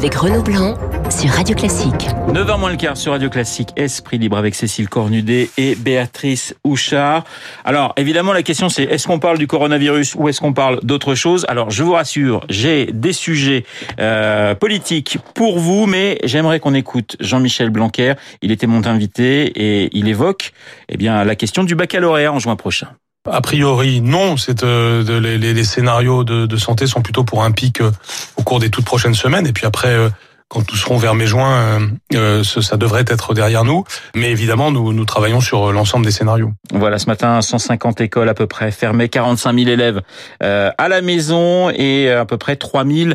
[0.00, 0.78] avec Renaud Blanc
[1.10, 2.08] sur Radio Classique.
[2.28, 7.24] 9h moins le quart sur Radio Classique, Esprit libre avec Cécile Cornudet et Béatrice Houchard.
[7.66, 11.14] Alors, évidemment, la question c'est est-ce qu'on parle du coronavirus ou est-ce qu'on parle d'autre
[11.14, 11.44] chose?
[11.50, 13.66] Alors, je vous rassure, j'ai des sujets
[13.98, 18.14] euh, politiques pour vous, mais j'aimerais qu'on écoute Jean-Michel Blanquer.
[18.40, 20.52] Il était mon invité et il évoque
[20.88, 22.88] eh bien, la question du baccalauréat en juin prochain.
[23.28, 24.36] A priori, non.
[24.38, 27.90] C'est euh, les, les, scénarios de, de, santé sont plutôt pour un pic euh,
[28.36, 29.46] au cours des toutes prochaines semaines.
[29.46, 30.08] Et puis après, euh,
[30.48, 33.84] quand nous serons vers mai-juin, euh, ça devrait être derrière nous.
[34.16, 36.52] Mais évidemment, nous, nous travaillons sur l'ensemble des scénarios.
[36.72, 40.00] Voilà, ce matin, 150 écoles à peu près fermées, 45 000 élèves
[40.40, 43.10] à la maison et à peu près 3 000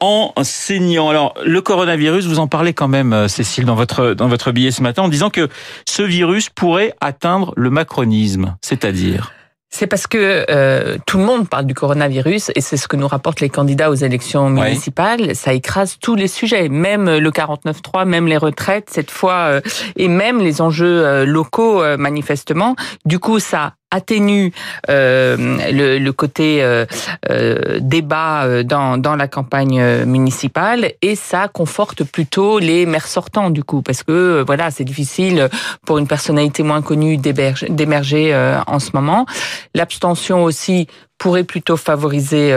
[0.00, 1.10] enseignants.
[1.10, 4.82] Alors, le coronavirus, vous en parlez quand même, Cécile, dans votre dans votre billet ce
[4.82, 5.48] matin, en disant que
[5.86, 9.32] ce virus pourrait atteindre le macronisme, c'est-à-dire
[9.70, 13.06] c'est parce que euh, tout le monde parle du coronavirus et c'est ce que nous
[13.06, 15.36] rapportent les candidats aux élections municipales.
[15.36, 19.60] Ça écrase tous les sujets, même le 49.3, même les retraites cette fois, euh,
[19.96, 22.74] et même les enjeux euh, locaux manifestement.
[23.04, 24.52] Du coup, ça atténue
[24.88, 25.36] euh,
[25.72, 26.86] le, le, côté euh,
[27.30, 33.50] euh débat euh, dans, dans la campagne municipale et ça conforte plutôt les maires sortants
[33.50, 35.48] du coup parce que voilà c'est difficile
[35.84, 38.34] pour une personnalité moins connue d'émerger
[38.66, 39.26] en ce moment.
[39.74, 40.86] L'abstention aussi
[41.18, 42.52] pourrait plutôt favoriser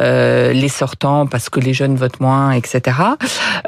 [0.00, 2.98] euh, les sortants parce que les jeunes votent moins, etc.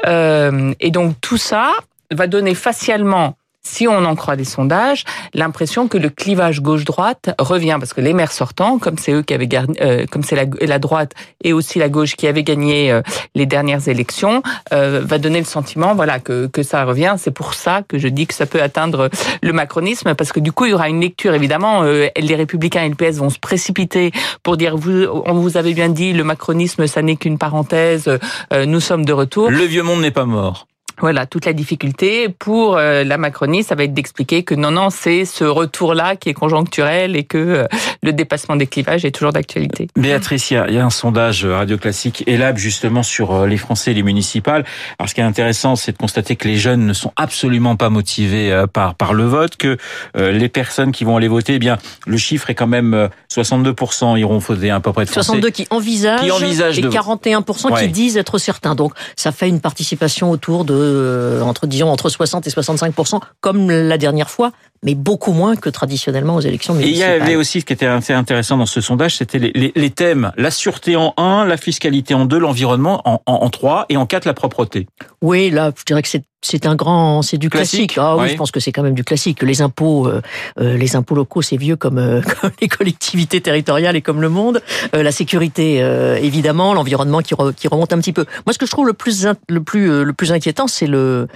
[0.05, 1.71] Euh, et donc tout ça
[2.11, 3.35] va donner facialement
[3.67, 8.13] si on en croit des sondages, l'impression que le clivage gauche-droite revient parce que les
[8.13, 9.49] maires sortants, comme c'est eux qui avaient
[9.81, 13.01] euh, comme c'est la, droite et aussi la gauche qui avaient gagné euh,
[13.35, 14.41] les dernières élections,
[14.73, 17.15] euh, va donner le sentiment, voilà, que, que ça revient.
[17.17, 19.09] C'est pour ça que je dis que ça peut atteindre
[19.41, 21.83] le macronisme parce que du coup il y aura une lecture évidemment.
[21.83, 24.11] les Républicains et le PS vont se précipiter
[24.43, 28.09] pour dire vous, on vous avait bien dit, le macronisme ça n'est qu'une parenthèse.
[28.53, 29.51] nous sommes de retour.
[29.51, 30.67] Le vieux monde n'est pas mort.
[30.99, 34.89] Voilà, toute la difficulté pour euh, la Macronie, ça va être d'expliquer que non, non,
[34.89, 37.67] c'est ce retour-là qui est conjoncturel et que euh,
[38.01, 39.89] le dépassement des clivages est toujours d'actualité.
[39.95, 43.93] Béatrice, il y, a, un sondage Radio Classique ELAB justement sur euh, les Français et
[43.93, 44.65] les municipales.
[44.97, 47.89] Alors ce qui est intéressant, c'est de constater que les jeunes ne sont absolument pas
[47.89, 49.77] motivés par par le vote, que
[50.15, 54.37] les personnes qui vont aller voter, eh bien le chiffre est quand même 62% iront
[54.39, 55.27] voter à peu près de Français.
[55.27, 58.75] 62 qui envisagent, qui envisagent et 41% qui disent être certains.
[58.75, 62.93] Donc ça fait une participation autour de euh, entre disons entre 60 et 65
[63.41, 64.51] comme la dernière fois,
[64.83, 67.11] mais beaucoup moins que traditionnellement aux élections municipales.
[67.11, 69.71] Et il y avait aussi ce qui était assez intéressant dans ce sondage, c'était les,
[69.75, 73.85] les, thèmes la sûreté en 1, la fiscalité en 2, l'environnement en, en, en 3
[73.89, 74.87] et en 4 la propreté.
[75.21, 77.97] Oui, là, je dirais que c'est c'est un grand, c'est du classique.
[77.97, 79.43] Ah oui, je pense que c'est quand même du classique.
[79.43, 80.21] Les impôts, euh,
[80.59, 84.29] euh les impôts locaux, c'est vieux comme, euh, comme, les collectivités territoriales et comme le
[84.29, 84.61] monde.
[84.95, 85.77] Euh, la sécurité,
[86.21, 88.25] évidemment, l'environnement qui, qui remonte un petit peu.
[88.45, 91.27] Moi, ce que je trouve le plus, le plus, le plus inquiétant, c'est le,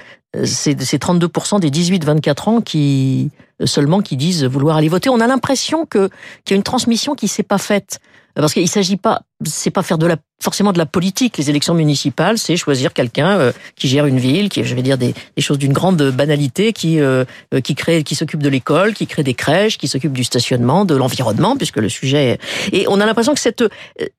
[0.46, 3.32] c'est 32% des 18-24 ans qui
[3.66, 5.10] seulement qui disent vouloir aller voter.
[5.10, 6.10] On a l'impression que
[6.46, 8.00] qu'il y a une transmission qui s'est pas faite
[8.36, 11.38] parce qu'il s'agit pas, c'est pas faire de la forcément de la politique.
[11.38, 14.98] Les élections municipales, c'est choisir quelqu'un euh, qui gère une ville, qui, je vais dire,
[14.98, 18.94] des, des choses d'une grande banalité, qui euh, euh, qui crée, qui s'occupe de l'école,
[18.94, 22.40] qui crée des crèches, qui s'occupe du stationnement, de l'environnement, puisque le sujet.
[22.72, 23.64] Et on a l'impression que cette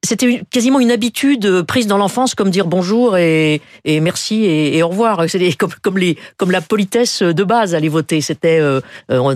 [0.04, 4.88] c'était quasiment une habitude prise dans l'enfance, comme dire bonjour et, et merci et, au
[4.88, 5.28] revoir.
[5.28, 8.20] C'est comme comme les comme la politesse de base aller voter.
[8.20, 8.60] C'était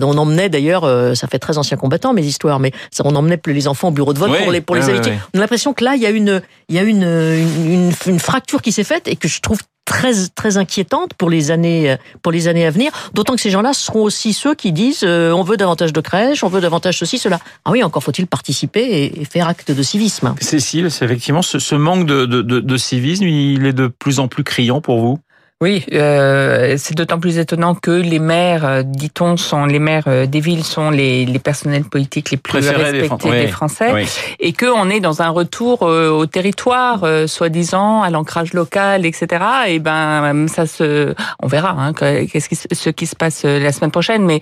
[0.01, 3.67] on, emmenait d'ailleurs, ça fait très ancien combattant mes histoires, mais ça, on emmenait les
[3.67, 4.83] enfants au bureau de vote pour les pour les
[5.33, 8.19] On a l'impression que là il y a une il y a une, une, une
[8.19, 12.31] fracture qui s'est faite et que je trouve très très inquiétante pour les années pour
[12.31, 12.91] les années à venir.
[13.13, 16.43] D'autant que ces gens-là seront aussi ceux qui disent euh, on veut davantage de crèches,
[16.43, 17.39] on veut davantage ceci cela.
[17.65, 20.35] Ah oui, encore faut-il participer et, faire acte de civisme.
[20.41, 24.19] Cécile, c'est effectivement ce, ce manque de, de, de, de civisme, il est de plus
[24.19, 25.19] en plus criant pour vous?
[25.59, 30.27] Oui, euh, c'est d'autant plus étonnant que les maires, euh, dit-on, sont les maires euh,
[30.27, 34.05] des villes sont les, les personnels politiques les plus respectés des, Français,
[34.39, 39.43] et que on est dans un retour euh, au territoire, soi-disant à l'ancrage local, etc.
[39.67, 43.89] Et ben ça se, on verra, hein, qu'est-ce qui, ce qui se passe la semaine
[43.91, 44.41] prochaine, mais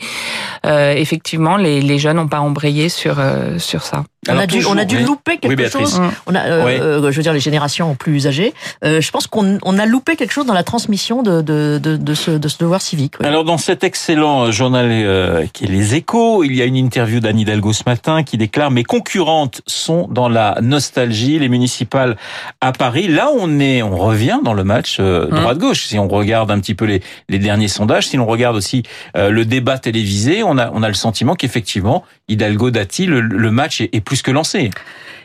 [0.65, 3.21] effectivement, les, les jeunes n'ont pas embrayé sur
[3.57, 4.03] sur ça.
[4.29, 6.01] On a, dû, on a dû louper quelque chose.
[6.27, 8.53] On a, je veux dire, les générations plus âgées.
[8.83, 12.13] je pense qu'on on a loupé quelque chose dans la transmission de, de, de, de,
[12.13, 13.15] ce, de ce devoir civique.
[13.23, 17.19] Alors dans cet excellent journal euh, qui est Les Échos, il y a une interview
[17.19, 22.17] d'Anne Hidalgo ce matin qui déclare «Mes concurrentes sont dans la nostalgie, les municipales
[22.61, 25.39] à Paris.» Là, on est, on revient dans le match euh, hum.
[25.39, 25.85] droite-gauche.
[25.85, 28.83] Si on regarde un petit peu les, les derniers sondages, si on regarde aussi
[29.15, 33.81] euh, le débat télévisé, on a, on a le sentiment qu'effectivement, Hidalgo-Dati, le, le match
[33.81, 34.69] est, est plus que lancé.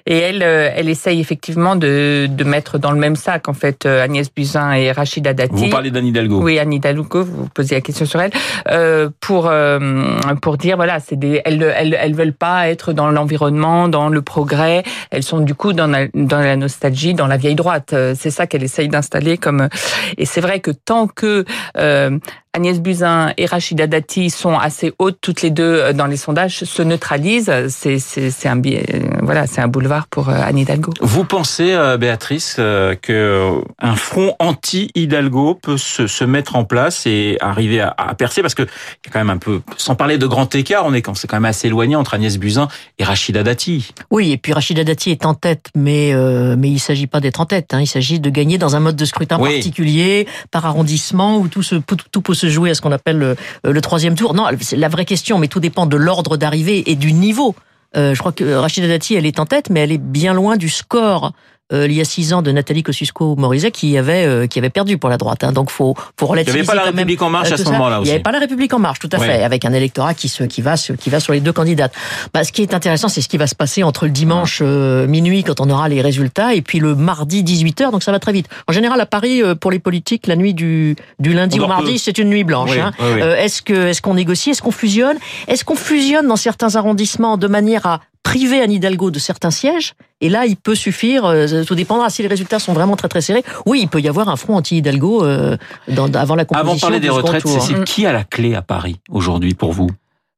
[0.07, 3.87] Et elle, euh, elle essaye effectivement de, de mettre dans le même sac en fait
[3.87, 5.55] euh, Agnès Buzyn et Rachida Dati.
[5.55, 6.41] Vous parlez d'Anne Hidalgo.
[6.43, 7.25] Oui, Anne Hidalgo.
[7.25, 8.33] Vous posez la question sur elle
[8.71, 9.79] euh, pour euh,
[10.43, 14.23] pour dire voilà, c'est des elles, elles elles veulent pas être dans l'environnement, dans le
[14.23, 14.83] progrès.
[15.11, 17.95] Elles sont du coup dans la, dans la nostalgie, dans la vieille droite.
[18.15, 19.69] C'est ça qu'elle essaye d'installer comme.
[20.19, 21.45] Et c'est vrai que tant que
[21.77, 22.19] euh,
[22.53, 26.65] Agnès Buzyn et Rachida Dati sont assez hautes toutes les deux euh, dans les sondages,
[26.65, 27.53] se neutralisent.
[27.69, 28.61] C'est c'est un
[29.23, 30.93] voilà, c'est un boulevard pour euh, Anne Hidalgo.
[31.01, 37.07] Vous pensez, euh, Béatrice, que un front anti Hidalgo peut se, se mettre en place
[37.07, 38.43] et arriver à, à percer?
[38.43, 40.95] Parce que il y a quand même un peu, sans parler de grand écart, on
[40.95, 43.93] est quand c'est quand même assez éloigné entre Agnès Buzyn et Rachida Dati.
[44.11, 47.41] Oui, et puis Rachida Dati est en tête, mais euh, mais il s'agit pas d'être
[47.41, 47.75] en tête.
[47.75, 47.81] Hein.
[47.81, 49.55] Il s'agit de gagner dans un mode de scrutin oui.
[49.55, 53.19] particulier, par arrondissement, où tout se tout, tout peut se jouer à ce qu'on appelle
[53.19, 54.35] le, le, troisième tour.
[54.35, 57.55] Non, c'est la vraie question, mais tout dépend de l'ordre d'arrivée et du niveau.
[57.97, 60.57] Euh, je crois que Rachida Dati, elle est en tête, mais elle est bien loin
[60.57, 61.33] du score
[61.73, 64.99] euh, il y a six ans de Nathalie Kosciusko-Morizet qui avait euh, qui avait perdu
[64.99, 65.45] pour la droite.
[65.45, 65.53] Hein.
[65.53, 66.59] Donc faut faut relativiser.
[66.59, 68.09] Il n'y avait pas la République même, en marche à ce moment-là aussi.
[68.09, 69.27] Il n'y avait pas la République en marche, tout à ouais.
[69.27, 71.93] fait, avec un électorat qui se qui va qui va sur les deux candidates.
[72.33, 75.07] Bah, ce qui est intéressant, c'est ce qui va se passer entre le dimanche euh,
[75.07, 78.19] minuit quand on aura les résultats et puis le mardi 18 h Donc ça va
[78.19, 78.49] très vite.
[78.69, 82.19] En général, à Paris, pour les politiques, la nuit du du lundi au mardi, c'est
[82.19, 82.71] une nuit blanche.
[82.73, 82.93] Oui, hein.
[83.01, 85.17] oui, est-ce que est-ce qu'on négocie, est-ce qu'on fusionne,
[85.49, 89.95] est-ce qu'on fusionne dans certains arrondissements de manière à priver Anne Hidalgo de certains sièges.
[90.21, 93.21] Et là, il peut suffire, euh, tout dépendra si les résultats sont vraiment très très
[93.21, 93.45] serrés.
[93.67, 95.57] Oui, il peut y avoir un front anti-Hidalgo euh,
[96.15, 97.47] avant la composition Avant de parler des retraites.
[97.47, 99.89] Cécile, qui a la clé à Paris aujourd'hui pour vous?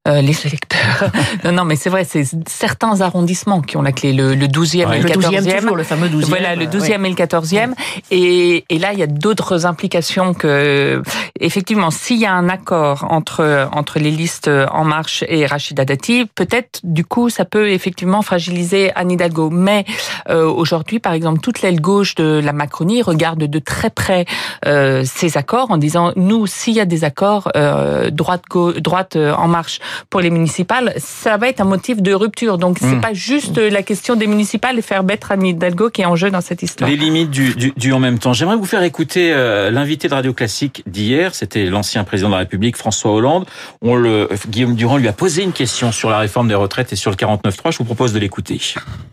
[0.09, 1.11] Euh, les électeurs.
[1.45, 4.87] non, non, mais c'est vrai, c'est certains arrondissements qui ont la clé, le, le 12e
[4.87, 5.45] ouais, et le 14e.
[5.45, 6.25] Le, toujours, le fameux 12e.
[6.27, 7.09] Voilà, le 12e ouais.
[7.09, 7.73] et le 14e.
[8.11, 11.03] Et, et là, il y a d'autres implications que,
[11.39, 16.27] effectivement, s'il y a un accord entre, entre les listes En Marche et Rachida Dati,
[16.35, 19.51] peut-être, du coup, ça peut effectivement fragiliser Anne Hidalgo.
[19.51, 19.85] Mais
[20.29, 24.25] euh, aujourd'hui, par exemple, toute l'aile gauche de la Macronie regarde de très près
[24.67, 29.17] euh, ces accords en disant, nous, s'il y a des accords, euh, droite, gauche, droite
[29.17, 32.59] En Marche, pour les municipales, ça va être un motif de rupture.
[32.59, 33.01] Donc c'est mmh.
[33.01, 36.31] pas juste la question des municipales et faire mettre Anne Hidalgo qui est en jeu
[36.31, 36.89] dans cette histoire.
[36.89, 38.33] Les limites du, du, du en même temps.
[38.33, 41.35] J'aimerais vous faire écouter euh, l'invité de Radio Classique d'hier.
[41.35, 43.47] C'était l'ancien président de la République, François Hollande.
[43.81, 46.97] On le, Guillaume Durand lui a posé une question sur la réforme des retraites et
[46.97, 47.73] sur le 49.3.
[47.73, 48.61] Je vous propose de l'écouter.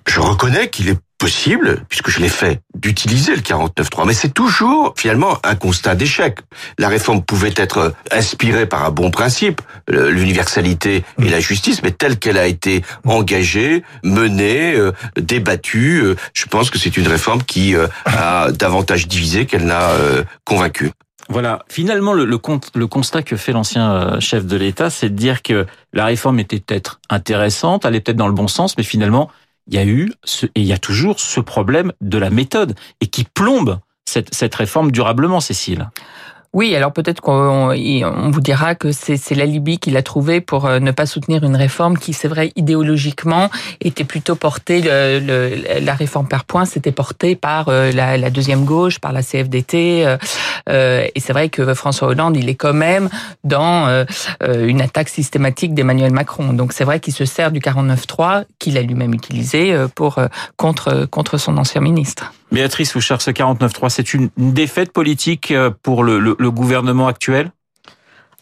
[0.07, 4.07] Je reconnais qu'il est possible, puisque je l'ai fait, d'utiliser le 49.3.
[4.07, 6.39] Mais c'est toujours, finalement, un constat d'échec.
[6.79, 12.17] La réforme pouvait être inspirée par un bon principe, l'universalité et la justice, mais telle
[12.17, 17.75] qu'elle a été engagée, menée, euh, débattue, euh, je pense que c'est une réforme qui
[17.75, 20.91] euh, a davantage divisé qu'elle n'a euh, convaincu.
[21.27, 22.39] Voilà, finalement, le, le,
[22.73, 26.59] le, constat que fait l'ancien chef de l'État, c'est de dire que la réforme était
[26.59, 29.29] peut-être intéressante, allait peut-être dans le bon sens, mais finalement,
[29.69, 32.75] il y a eu ce, et il y a toujours ce problème de la méthode
[33.01, 35.89] et qui plombe cette, cette réforme durablement, Cécile.
[36.51, 40.91] Oui, alors peut-être qu'on on vous dira que c'est l'alibi qu'il a trouvé pour ne
[40.91, 43.49] pas soutenir une réforme qui, c'est vrai, idéologiquement
[43.81, 48.99] était plutôt portée, le, la réforme par points, c'était portée par la, la, deuxième gauche,
[48.99, 50.17] par la CFDT.
[50.69, 53.09] Euh, et c'est vrai que François Hollande, il est quand même
[53.43, 54.05] dans euh,
[54.41, 56.53] une attaque systématique d'Emmanuel Macron.
[56.53, 60.19] Donc c'est vrai qu'il se sert du 49.3 qu'il a lui-même utilisé pour
[60.57, 62.33] contre contre son ancien ministre.
[62.51, 65.53] Béatrice Houchard, ce 49.3, c'est une défaite politique
[65.83, 67.51] pour le, le, gouvernement actuel?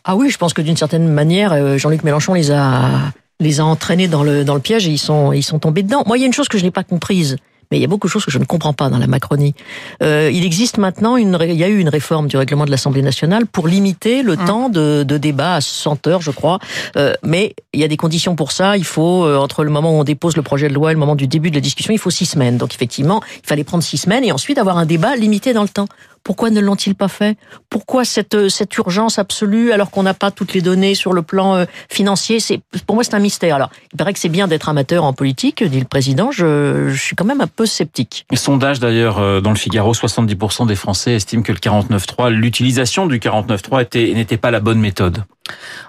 [0.03, 4.07] Ah oui, je pense que d'une certaine manière, Jean-Luc Mélenchon les a, les a entraînés
[4.07, 6.03] dans le, dans le piège et ils sont, ils sont tombés dedans.
[6.05, 7.35] Moi, il y a une chose que je n'ai pas comprise.
[7.71, 9.53] Mais il y a beaucoup de choses que je ne comprends pas dans la Macronie.
[10.01, 13.01] Euh, il existe maintenant une, il y a eu une réforme du règlement de l'Assemblée
[13.01, 14.45] nationale pour limiter le mmh.
[14.45, 16.59] temps de, de, débat à 100 heures, je crois.
[16.95, 18.77] Euh, mais il y a des conditions pour ça.
[18.77, 20.99] Il faut euh, entre le moment où on dépose le projet de loi et le
[20.99, 22.57] moment du début de la discussion, il faut six semaines.
[22.57, 25.69] Donc effectivement, il fallait prendre six semaines et ensuite avoir un débat limité dans le
[25.69, 25.87] temps.
[26.23, 27.37] Pourquoi ne l'ont-ils pas fait?
[27.69, 31.55] Pourquoi cette, cette urgence absolue alors qu'on n'a pas toutes les données sur le plan
[31.55, 32.39] euh, financier?
[32.39, 33.55] C'est Pour moi, c'est un mystère.
[33.55, 36.31] Alors, il paraît que c'est bien d'être amateur en politique, dit le président.
[36.31, 38.25] Je, suis quand même un peu sceptique.
[38.31, 43.07] Le sondage, d'ailleurs, euh, dans le Figaro, 70% des Français estiment que le 49.3, l'utilisation
[43.07, 45.23] du 49.3 n'était pas la bonne méthode.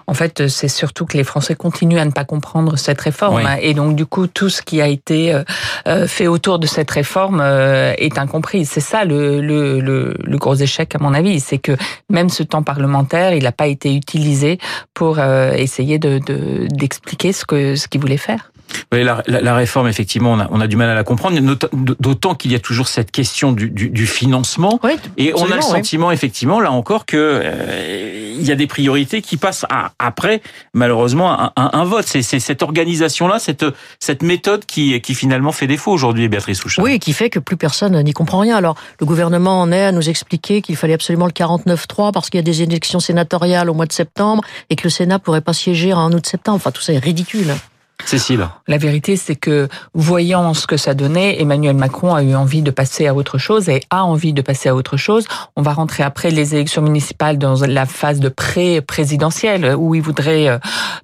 [0.07, 3.35] En fait, c'est surtout que les Français continuent à ne pas comprendre cette réforme.
[3.35, 3.51] Oui.
[3.61, 5.39] Et donc, du coup, tout ce qui a été
[6.07, 8.65] fait autour de cette réforme est incompris.
[8.65, 11.39] C'est ça le, le, le, le, gros échec, à mon avis.
[11.39, 11.73] C'est que
[12.09, 14.57] même ce temps parlementaire, il n'a pas été utilisé
[14.93, 18.51] pour essayer d'expliquer de, de, ce que ce qu'il voulait faire.
[18.91, 21.39] Oui, la, la, réforme, effectivement, on a, on a, du mal à la comprendre,
[21.99, 24.79] d'autant qu'il y a toujours cette question du, du, du financement.
[24.83, 28.67] Oui, et on a le sentiment, effectivement, là encore, que euh, il y a des
[28.67, 30.41] priorités qui passent à, après,
[30.73, 32.05] malheureusement, un, un, vote.
[32.07, 33.65] C'est cette organisation-là, cette,
[33.99, 36.83] cette méthode qui, qui finalement fait défaut aujourd'hui, Béatrice Souchard.
[36.83, 38.57] Oui, qui fait que plus personne n'y comprend rien.
[38.57, 42.37] Alors, le gouvernement en est à nous expliquer qu'il fallait absolument le 49-3 parce qu'il
[42.37, 45.53] y a des élections sénatoriales au mois de septembre et que le Sénat pourrait pas
[45.53, 46.57] siéger en août-septembre.
[46.57, 47.53] Enfin, tout ça est ridicule.
[48.05, 48.47] Cécile.
[48.67, 52.71] La vérité, c'est que voyant ce que ça donnait, Emmanuel Macron a eu envie de
[52.71, 55.27] passer à autre chose et a envie de passer à autre chose.
[55.55, 60.47] On va rentrer après les élections municipales dans la phase de pré-présidentielle où il voudrait
[60.47, 60.57] euh,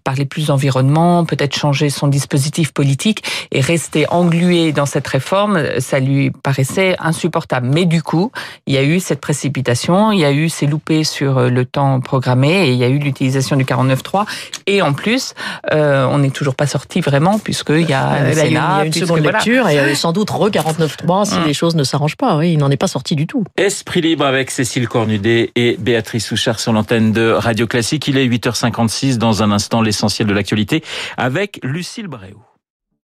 [0.03, 5.79] parler plus environnement, peut-être changer son dispositif politique et rester englué dans cette réforme.
[5.79, 7.67] Ça lui paraissait insupportable.
[7.71, 8.31] Mais du coup,
[8.65, 11.65] il y a eu cette précipitation, il y a eu ces loupés sur euh, le
[11.65, 14.25] temps programmé et il y a eu l'utilisation du 49.3
[14.65, 15.33] et en plus,
[15.71, 18.85] euh, on n'est toujours pas sorti vraiment, puisqu'il y a le Sénat, il y a
[18.85, 21.43] une seconde lecture et sans doute re 49.3 si hum.
[21.45, 22.37] les choses ne s'arrangent pas.
[22.37, 23.43] Oui, il n'en est pas sorti du tout.
[23.57, 28.07] Esprit libre avec Cécile Cornudet et Béatrice Souchard sur l'antenne de Radio Classique.
[28.07, 30.83] Il est 8h56 dans un instant l'essentiel de l'actualité
[31.17, 32.41] avec Lucille Bréau.